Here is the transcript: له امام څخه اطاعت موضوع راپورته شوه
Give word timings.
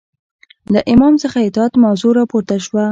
له 0.73 0.79
امام 0.93 1.13
څخه 1.23 1.37
اطاعت 1.47 1.73
موضوع 1.83 2.11
راپورته 2.19 2.53
شوه 2.65 2.79